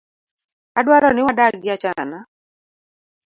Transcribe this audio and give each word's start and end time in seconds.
Adwaro 0.79 1.09
ni 1.13 1.21
wadagi 1.27 1.69
achana. 1.75 2.17